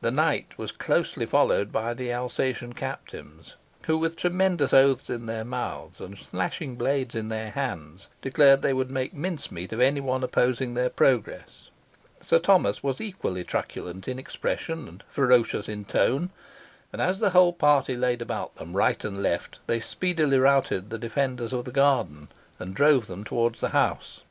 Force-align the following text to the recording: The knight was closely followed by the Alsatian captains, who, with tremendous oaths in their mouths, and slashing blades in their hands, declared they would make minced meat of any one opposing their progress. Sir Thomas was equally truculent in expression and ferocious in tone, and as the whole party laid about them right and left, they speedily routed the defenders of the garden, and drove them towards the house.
The 0.00 0.12
knight 0.12 0.56
was 0.58 0.70
closely 0.70 1.26
followed 1.26 1.72
by 1.72 1.92
the 1.92 2.12
Alsatian 2.12 2.72
captains, 2.72 3.56
who, 3.86 3.98
with 3.98 4.14
tremendous 4.14 4.72
oaths 4.72 5.10
in 5.10 5.26
their 5.26 5.44
mouths, 5.44 6.00
and 6.00 6.16
slashing 6.16 6.76
blades 6.76 7.16
in 7.16 7.30
their 7.30 7.50
hands, 7.50 8.06
declared 8.22 8.62
they 8.62 8.72
would 8.72 8.92
make 8.92 9.12
minced 9.12 9.50
meat 9.50 9.72
of 9.72 9.80
any 9.80 9.98
one 10.00 10.22
opposing 10.22 10.74
their 10.74 10.88
progress. 10.88 11.70
Sir 12.20 12.38
Thomas 12.38 12.84
was 12.84 13.00
equally 13.00 13.42
truculent 13.42 14.06
in 14.06 14.20
expression 14.20 14.86
and 14.86 15.02
ferocious 15.08 15.68
in 15.68 15.84
tone, 15.84 16.30
and 16.92 17.02
as 17.02 17.18
the 17.18 17.30
whole 17.30 17.52
party 17.52 17.96
laid 17.96 18.22
about 18.22 18.54
them 18.54 18.76
right 18.76 19.04
and 19.04 19.20
left, 19.20 19.58
they 19.66 19.80
speedily 19.80 20.38
routed 20.38 20.90
the 20.90 20.96
defenders 20.98 21.52
of 21.52 21.64
the 21.64 21.72
garden, 21.72 22.28
and 22.60 22.72
drove 22.76 23.08
them 23.08 23.24
towards 23.24 23.58
the 23.58 23.70
house. 23.70 24.22